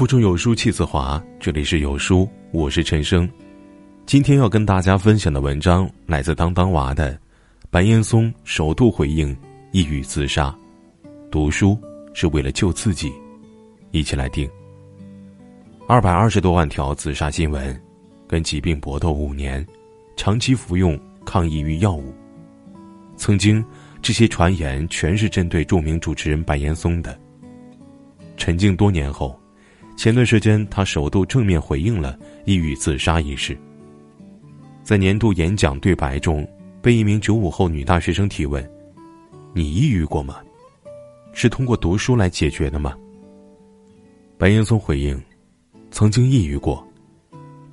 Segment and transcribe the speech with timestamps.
[0.00, 3.30] 腹中有书气自华，这里是有书，我是陈生。
[4.06, 7.20] 今天要跟大家分享的文章来自当当娃的，
[7.68, 9.36] 白岩松首度回应
[9.72, 10.56] 抑郁自杀，
[11.30, 11.78] 读书
[12.14, 13.12] 是为了救自己，
[13.90, 14.48] 一起来听。
[15.86, 17.78] 二百二十多万条自杀新闻，
[18.26, 19.62] 跟疾病搏斗五年，
[20.16, 22.10] 长期服用抗抑郁药物。
[23.18, 23.62] 曾经，
[24.00, 27.20] 这些传言全是针对著名主持人白岩松的。
[28.38, 29.38] 沉静多年后。
[30.00, 33.54] 前段时间，他首度正面回应了抑郁自杀一事。
[34.82, 36.48] 在年度演讲对白中，
[36.80, 38.66] 被一名九五后女大学生提问
[39.52, 40.36] ：“你抑郁过吗？
[41.34, 42.96] 是通过读书来解决的吗？”
[44.40, 45.22] 白岩松回应
[45.92, 46.82] ：“曾经抑郁过，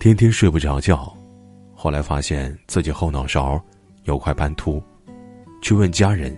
[0.00, 1.14] 天天睡不着觉，
[1.74, 3.62] 后来发现自己后脑勺
[4.04, 4.82] 有块斑秃，
[5.60, 6.34] 去问家人，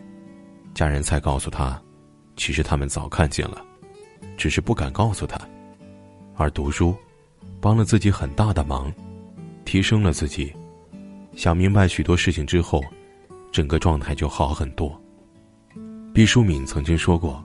[0.75, 1.81] 家人才告诉他，
[2.35, 3.65] 其实他们早看见了，
[4.37, 5.39] 只是不敢告诉他。”
[6.37, 6.95] 而读书，
[7.61, 8.93] 帮了自己很大的忙，
[9.65, 10.53] 提升了自己。
[11.35, 12.83] 想明白许多事情之后，
[13.51, 15.01] 整个状态就好很多。
[16.13, 17.43] 毕淑敏曾经说过：“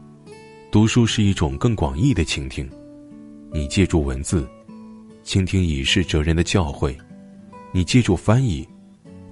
[0.71, 2.69] 读书是一种更广义的倾听，
[3.51, 4.47] 你借助文字，
[5.23, 6.95] 倾听已逝哲人的教诲；
[7.71, 8.67] 你借助翻译，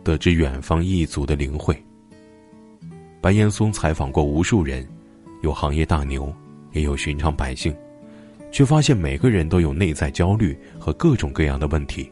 [0.04, 1.78] 得知远方异族的灵慧。”
[3.22, 4.88] 白岩松采访过无数人，
[5.42, 6.34] 有行业大牛，
[6.72, 7.76] 也有寻常百姓。
[8.52, 12.12] 却发现每个人都有内在焦虑和各种各样的问题。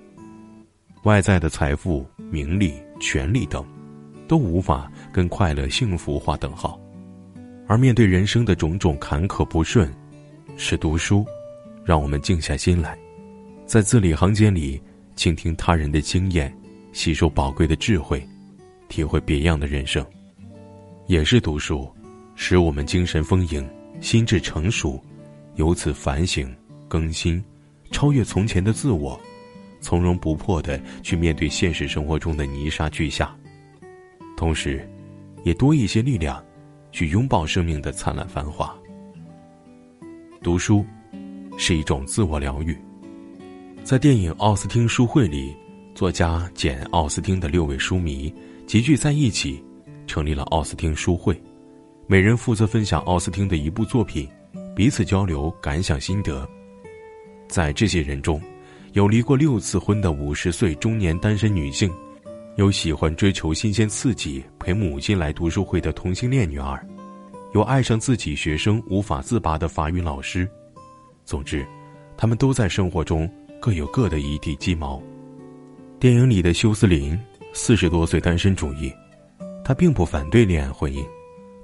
[1.04, 3.66] 外在的财富、名利、权利等，
[4.28, 6.80] 都无法跟快乐、幸福划等号。
[7.68, 9.92] 而面对人生的种种坎坷不顺，
[10.58, 11.26] 是读书，
[11.84, 12.98] 让我们静下心来，
[13.66, 14.82] 在字里行间里
[15.16, 16.54] 倾听他人的经验，
[16.94, 18.26] 吸收宝贵的智慧，
[18.90, 20.06] 体会别样的人生。
[21.08, 21.90] 也是读书，
[22.36, 23.66] 使我们精神丰盈，
[24.02, 25.02] 心智成熟。
[25.58, 26.56] 由此反省、
[26.88, 27.44] 更新、
[27.92, 29.20] 超越从前的自我，
[29.82, 33.36] 从容不迫的去面对现实生活中的泥沙俱下，
[34.38, 34.88] 同时，
[35.44, 36.44] 也多一些力量，
[36.92, 38.76] 去拥抱生命的灿烂繁华。
[40.44, 40.86] 读书，
[41.58, 42.78] 是一种自我疗愈。
[43.84, 45.56] 在电影《奥斯汀书会》里，
[45.96, 48.32] 作家简·奥斯汀的六位书迷
[48.68, 49.64] 集聚在一起，
[50.06, 51.42] 成立了奥斯汀书会，
[52.06, 54.30] 每人负责分享奥斯汀的一部作品。
[54.78, 56.48] 彼此交流感想心得。
[57.48, 58.40] 在这些人中，
[58.94, 61.92] 有离过六次婚的五十岁中年单身女性，
[62.58, 66.88] 有喜欢追求新鲜刺激陪母亲来读书会的同性恋女儿，
[67.56, 70.48] 有爱上自己学生无法自拔的法语老师。
[71.26, 71.66] 总之，
[72.16, 73.28] 他们都在生活中
[73.60, 75.02] 各有各的一地鸡毛。
[76.00, 77.18] 电影里的休斯林，
[77.52, 78.94] 四十多岁单身主义，
[79.66, 81.04] 他并不反对恋爱婚姻，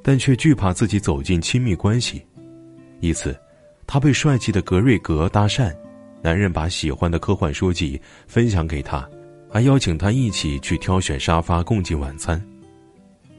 [0.01, 2.19] 但却惧怕自己走进亲密关系。
[3.03, 3.37] 一次，
[3.85, 5.75] 他被帅气的格瑞格搭讪，
[6.21, 9.05] 男人把喜欢的科幻书籍分享给他，
[9.51, 12.41] 还邀请他一起去挑选沙发共进晚餐。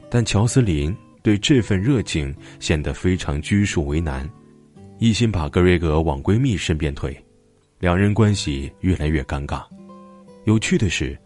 [0.07, 4.29] 但乔斯林对这份热情显得非常拘束为难，
[4.99, 7.11] 一心把格瑞格往闺蜜身边推，
[7.79, 9.63] 两人关系越来越尴尬。
[10.43, 11.17] 有趣的是，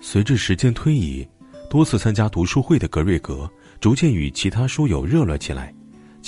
[0.00, 1.26] 随着时间推移，
[1.68, 5.74] 多次参加读书会的格瑞格逐渐与其他书友热络起来。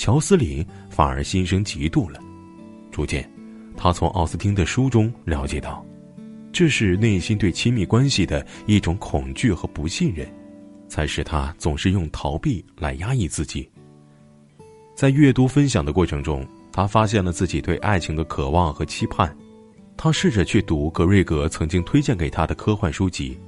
[0.01, 2.19] 乔斯林反而心生嫉妒了，
[2.89, 3.31] 逐渐，
[3.77, 5.85] 他从奥斯汀的书中了解到，
[6.51, 10.27] 这是内心对亲密关系的一种恐惧和不信任，
[10.87, 13.69] 才使他总是用逃避来压抑自己。
[14.95, 19.31] 在阅读分享的过程中，他发现了自己对爱情的渴望和期盼，
[19.95, 23.39] 他试着去读格瑞格曾经推荐给他的科幻书籍，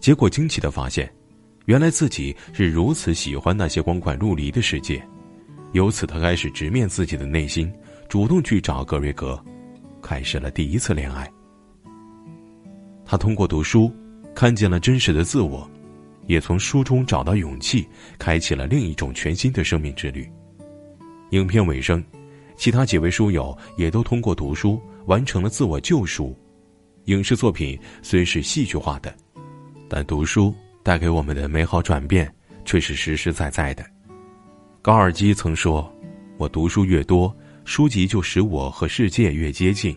[0.00, 1.12] 结果惊奇的发现，
[1.66, 5.06] 原来自己是如此喜欢那些光怪陆离的世界。
[5.72, 7.72] 由此，他开始直面自己的内心，
[8.08, 9.38] 主动去找格瑞格，
[10.00, 11.30] 开始了第一次恋爱。
[13.04, 13.92] 他通过读书，
[14.34, 15.70] 看见了真实的自我，
[16.26, 17.86] 也从书中找到勇气，
[18.18, 20.30] 开启了另一种全新的生命之旅。
[21.30, 22.02] 影片尾声，
[22.56, 26.34] 其他几位书友也都通过读书完成了自我救赎。
[27.04, 29.14] 影视作品虽是戏剧化的，
[29.88, 33.84] 但读书带给我们的美好转变却是实实在在的。
[34.80, 35.92] 高尔基曾说
[36.38, 37.34] ：“我读书越多，
[37.64, 39.96] 书籍就使我和世界越接近，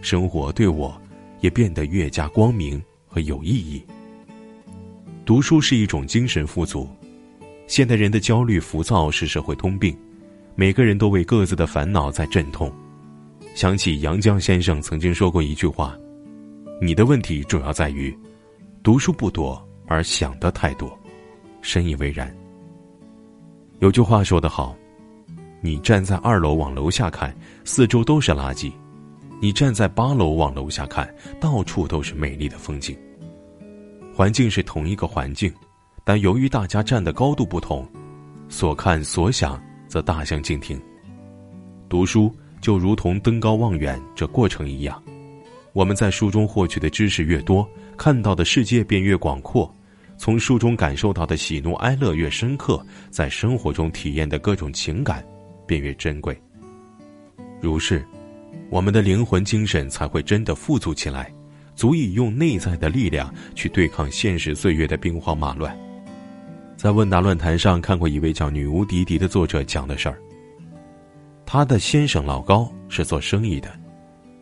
[0.00, 0.98] 生活对我
[1.40, 3.84] 也变得越加光明和有意义。”
[5.26, 6.88] 读书是一种精神富足。
[7.66, 9.96] 现代人的焦虑、浮躁是社会通病，
[10.54, 12.72] 每个人都为各自的烦恼在阵痛。
[13.54, 15.96] 想起杨绛先生曾经说过一句话
[16.80, 18.16] ：“你的问题主要在于
[18.82, 20.98] 读书不多，而想的太多。”
[21.62, 22.34] 深以为然。
[23.80, 24.76] 有句话说得好
[25.62, 27.34] ：“你站在二楼往楼下看，
[27.64, 28.70] 四周都是垃圾；
[29.40, 32.94] 你站在八楼往楼下看，到处都是美丽的风景。
[34.14, 35.50] 环境是同一个环境，
[36.04, 37.88] 但由于大家站的高度不同，
[38.50, 40.78] 所看所想则大相径庭。
[41.88, 42.30] 读书
[42.60, 45.02] 就如同登高望远这过程一样，
[45.72, 47.66] 我们在书中获取的知识越多，
[47.96, 49.74] 看到的世界便越广阔，
[50.20, 55.24] 从书中感受到的喜怒哀乐越深刻，在生活中体验的各种情感
[55.66, 56.38] 便越珍贵。
[57.58, 58.04] 如是。
[58.68, 61.32] 我们的灵魂精神才会真的富足起来，
[61.74, 65.76] 足以用内在的力量去对抗现实岁月的兵荒马乱。
[66.76, 70.20] 在问答论坛上看过一位叫“女巫迪迪”的作者讲的事儿。
[71.46, 73.70] 他的先生老高是做生意的，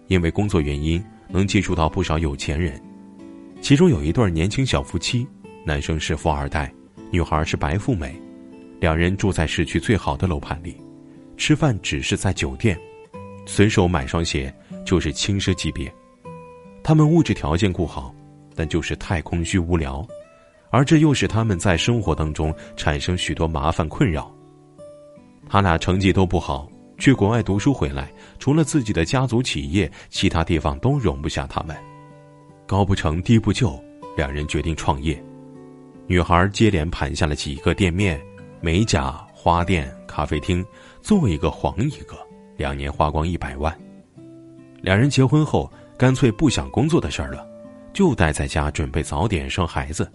[0.09, 2.79] 因为工作原因能接触到不少有钱人，
[3.63, 5.27] 其中有一对年轻小夫妻，
[5.69, 6.73] 男生是富二代，
[7.11, 8.19] 女孩是白富美，
[8.81, 10.75] 两人住在市区最好的楼盘里，
[11.37, 12.81] 吃饭只是在酒店。
[13.45, 14.51] 随手买双鞋
[14.83, 15.93] 就是轻奢级别，
[16.83, 18.15] 他们物质条件不好，
[18.55, 20.09] 但就是太空虚无聊，
[20.71, 24.35] 而这又使他们在生活当中产生许多麻烦困扰。
[25.51, 26.67] 他俩成绩都不好，
[26.97, 31.77] 去国外读书回来，除了自己的家族企业，其他地方都容不下他们。
[32.67, 33.79] 高不成低不就，
[34.17, 35.23] 两人决定创业。
[36.09, 38.19] 女孩接连盘下了几个店面，
[38.63, 40.65] 美甲、花店、咖啡厅，
[41.03, 42.17] 做一个黄一个。
[42.57, 43.79] 两年花光一百万，
[44.81, 47.47] 两人结婚后干脆不想工作的事儿了，
[47.93, 50.11] 就待在家准备早点生孩子，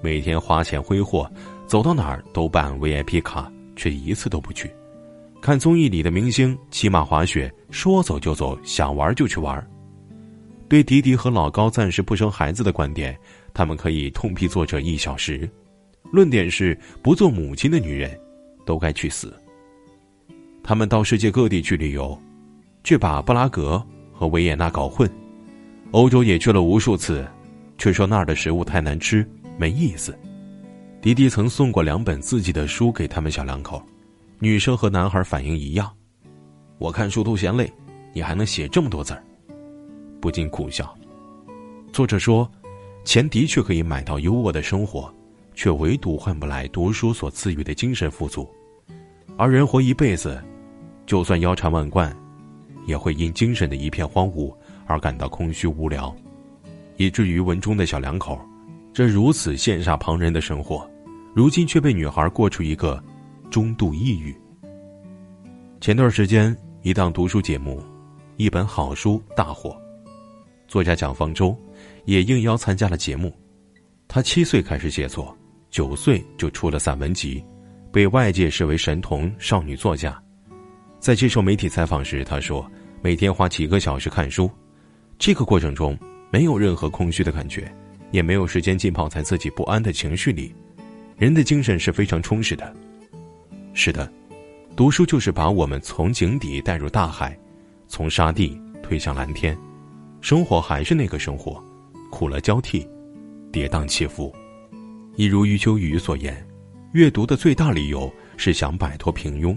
[0.00, 1.30] 每天花钱挥霍，
[1.66, 4.74] 走到哪儿都办 VIP 卡，却一次都不去。
[5.42, 9.62] 看综艺里的明星骑马滑雪，说走就走，想玩就去玩。
[10.68, 13.16] 对迪迪和老高暂时不生孩子的观点，
[13.52, 15.48] 他们可以痛批作者一小时，
[16.10, 18.18] 论点是不做母亲的女人，
[18.64, 19.32] 都该去死。
[20.62, 22.18] 他们到世界各地去旅游，
[22.82, 25.06] 却把布拉格和维也纳搞混；
[25.90, 27.26] 欧洲也去了无数次，
[27.76, 29.28] 却说那儿的食物太难吃，
[29.58, 30.18] 没意思。
[31.02, 33.84] 迪迪曾送过两本自己的书给他们小两口，
[34.38, 35.92] 女生和男孩反应一样。
[36.78, 37.70] 我看书都嫌累，
[38.14, 39.22] 你还能写这么多字儿，
[40.24, 40.96] 不禁苦笑。
[41.92, 42.50] 作者说，
[43.04, 45.12] 钱的确可以买到优渥的生活，
[45.54, 48.48] 却唯独换不来读书所赐予的精神富足，
[49.36, 50.42] 而人活一辈子。
[51.04, 52.10] 就算腰缠万贯，
[52.86, 54.50] 也会因精神的一片荒芜
[54.86, 56.16] 而感到空虚无聊，
[56.96, 58.40] 以至于文中的小两口，
[58.94, 60.90] 这如此羡煞旁人的生活，
[61.34, 62.98] 如今却被女孩过出一个
[63.50, 64.34] 中度抑郁。
[65.82, 67.82] 前段时间，一档读书节目，
[68.38, 69.78] 一本好书大火，
[70.66, 71.56] 作家蒋方舟
[72.04, 73.32] 也应邀参加了节目。
[74.06, 75.36] 他七岁开始写作，
[75.70, 77.42] 九岁就出了散文集，
[77.90, 80.20] 被外界视为神童少女作家。
[81.00, 82.70] 在接受媒体采访时，他说
[83.02, 84.50] ：“每天花几个小时看书，
[85.18, 85.98] 这个过程中
[86.30, 87.70] 没有任何空虚的感觉，
[88.10, 90.54] 也没有时间浸泡在自己不安的情绪里，
[91.16, 92.74] 人的精神是非常充实的。”
[93.74, 94.10] 是的，
[94.76, 97.36] 读书就是把我们从井底带入大海，
[97.88, 99.56] 从沙地推向蓝天。
[100.24, 101.62] 生活还是那个生活，
[102.10, 102.88] 苦乐交替，
[103.52, 104.34] 跌宕起伏。
[105.16, 106.34] 一如余秋雨所言
[106.94, 109.54] ：“阅读的最大理由是想摆脱平庸。”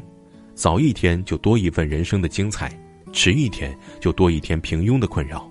[0.55, 2.69] 早一天就多一份人生的精彩，
[3.13, 5.49] 迟一天就多一天平庸的困扰。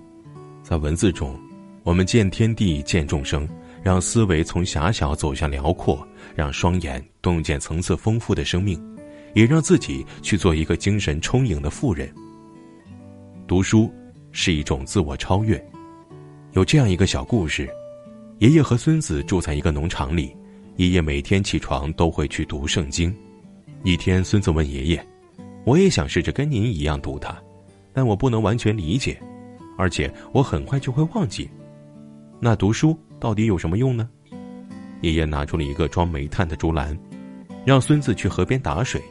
[0.61, 1.35] 在文字中，
[1.81, 3.49] 我们见天地，见众生，
[3.81, 8.79] 让思维从狭小走向辽阔，让双眼洞见层次丰富的生命，
[9.33, 12.07] 也让自己去做一个精神充盈的富人。
[13.47, 13.91] 读书
[14.39, 15.59] 是一种自我超越。
[16.51, 17.67] 有这样一个小故事：
[18.37, 20.31] 爷爷和孙子住在一个农场里，
[20.75, 23.11] 爷爷每天起床都会去读圣经。
[23.83, 25.07] 一天，孙子问爷爷
[25.65, 27.35] ：“我也想试着跟您一样读它，
[27.91, 29.19] 但我不能完全理解，
[29.75, 31.49] 而且我很快就会忘记。
[32.39, 34.07] 那读书到底有什么用呢？”
[35.01, 36.95] 爷爷拿出了一个装煤炭的竹篮，
[37.65, 39.01] 让孙子去河边打水。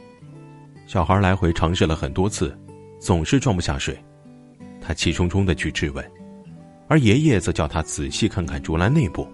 [0.85, 2.57] 小孩来回尝试了很多次，
[2.97, 3.93] 总是装不下水。
[4.87, 6.11] 他气冲冲的去质问，
[6.87, 9.27] 而爷爷则叫他仔细看看竹篮内部。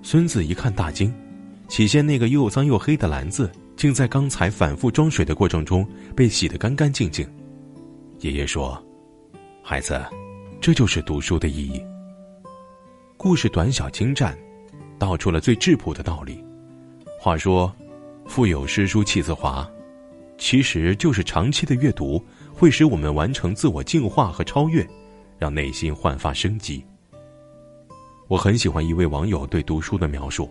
[0.00, 1.12] 孙子一看大惊，
[1.66, 3.50] 起先那个又脏又黑的篮子。
[3.74, 7.26] 竟在刚才反复装水的过程中被洗得干干净净。
[8.18, 8.80] 爷爷说
[9.64, 9.98] ：“孩子，
[10.60, 11.82] 这就是读书的意义。”
[13.16, 14.36] 故事短小精湛，
[14.98, 16.44] 道出了最质朴的道理。
[17.18, 17.74] 话说
[18.28, 19.66] ：“腹有诗书气自华”，
[20.36, 22.22] 其实就是长期的阅读
[22.60, 24.86] 会使我们完成自我净化和超越，
[25.38, 26.84] 让内心焕发生机。
[28.28, 30.46] 我很喜欢一位网友对读书的描述，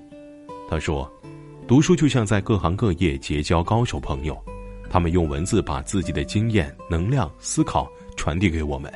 [0.67, 1.07] 他说。
[1.67, 4.35] 读书就像在各行各业结交高手朋友，
[4.89, 7.87] 他们用文字把自己的经验、能量、思考
[8.17, 8.91] 传递给我们，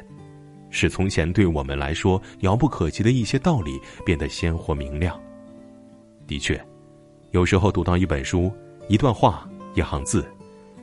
[0.72, 5.22] 使从前对我们来说遥不可及的一些道理变得鲜活明亮。
[6.25, 6.60] 的确，
[7.29, 8.51] 有时候读到一本书、
[8.88, 10.27] 一段话、一行字，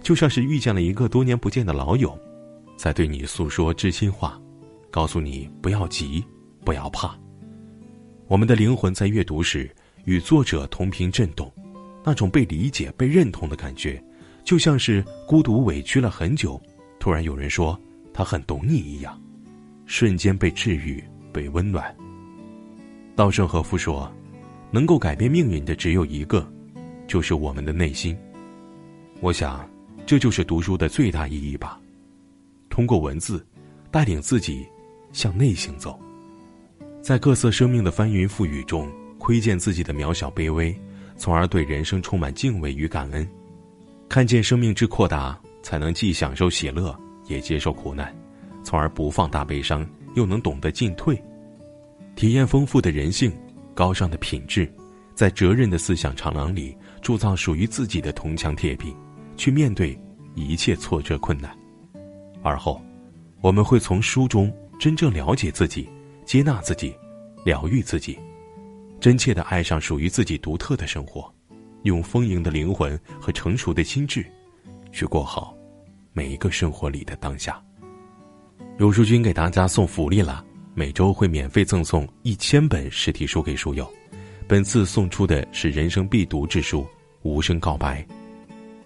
[0.02, 2.19] 就像是遇见了一个多年不见的老友，
[2.76, 4.40] 在对你诉说知心话，
[4.90, 6.25] 告诉你不要急，
[6.64, 7.16] 不要怕。
[8.26, 9.71] 我们的灵魂在阅读时
[10.04, 11.52] 与作者同频震动，
[12.04, 14.02] 那种被理解、被认同的感觉，
[14.45, 16.61] 就像是孤独委屈了很久，
[16.99, 17.78] 突然有人说
[18.14, 19.21] 他很懂你一样。
[19.87, 21.02] 瞬间被治愈，
[21.33, 21.95] 被温暖。
[23.16, 24.11] 稻盛和夫说
[24.71, 26.49] ：“能够改变命运的只有一个，
[27.09, 28.16] 就是我们的内心。”
[29.21, 29.69] 我想，
[30.10, 31.78] 这就是读书的最大意义吧。
[32.68, 33.46] 通过文字，
[33.92, 34.66] 带领自己
[35.12, 35.96] 向内行走，
[37.00, 40.76] 在各色生命的翻云覆雨中，窥见自己的渺小卑微，
[41.16, 43.24] 从而对人生充满敬畏与感恩。
[44.08, 46.92] 看见生命之扩大，才能既享受喜乐，
[47.28, 48.12] 也接受苦难。
[48.64, 51.22] 从而不放大悲伤，又能懂得进退，
[52.16, 53.32] 体验丰富的人性、
[53.76, 54.68] 高尚的品质，
[55.14, 58.92] 在责任的思想长廊里铸造属于自己的铜墙铁壁，
[59.40, 59.99] 去面对
[60.35, 61.50] 一切挫折困难。
[62.42, 62.78] 而后，
[63.40, 65.88] 我们会从书中真正了解自己，
[66.26, 66.94] 接纳自己，
[67.42, 68.18] 疗愈自己，
[69.00, 71.32] 真切的爱上属于自己独特的生活，
[71.85, 74.23] 用丰盈的灵魂和成熟的心智，
[74.92, 75.56] 去过好
[76.12, 77.59] 每一个生活里的当下。
[78.76, 80.44] 有书君给大家送福利了，
[80.75, 83.90] 每周会免费赠送一千本实体书给书友。
[84.47, 86.82] 本次送出的是人生必读之书
[87.23, 88.02] 《无声告白》，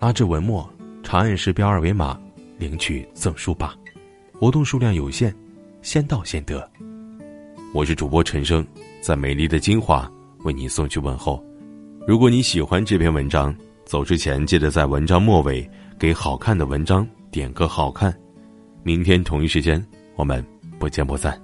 [0.04, 0.70] 拉至文末，
[1.02, 2.20] 长按识标二维码
[2.58, 3.74] 领取赠书吧。
[4.34, 5.34] 活动数量有限，
[5.80, 6.70] 先到先得。
[7.72, 8.62] 我是主播陈生，
[9.00, 10.06] 在美丽的金华
[10.40, 11.42] 为你送去问候。
[12.06, 13.56] 如果你喜欢这篇文章，
[13.86, 15.66] 走之前记得在文章末尾
[15.98, 18.14] 给好看的文章点个好看。
[18.82, 19.82] 明天同一时间，
[20.16, 20.44] 我们
[20.78, 21.43] 不见不散。